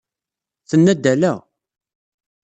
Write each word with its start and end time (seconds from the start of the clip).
Tenna-d 0.69 1.03
ala. 1.13 1.33